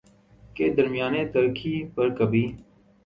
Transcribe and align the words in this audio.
کے 0.55 0.69
درمیان 0.69 1.13
تلخی 1.33 1.75
پر 1.95 2.09
کبھی 2.15 2.45